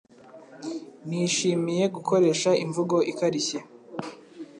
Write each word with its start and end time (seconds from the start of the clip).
Nishimiye 1.07 1.85
gukoresha 1.95 2.49
imvugo 2.63 2.95
ikarishye 3.11 3.59